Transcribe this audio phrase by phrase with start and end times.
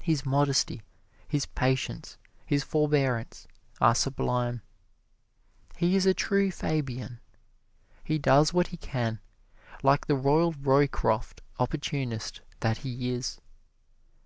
[0.00, 0.80] His modesty,
[1.28, 2.16] his patience,
[2.46, 3.46] his forbearance,
[3.78, 4.62] are sublime.
[5.76, 7.20] He is a true Fabian
[8.02, 9.20] he does what he can,
[9.82, 13.38] like the royal Roycroft opportunist that he is.